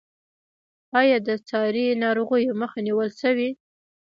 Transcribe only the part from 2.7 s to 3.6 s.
نیول شوې؟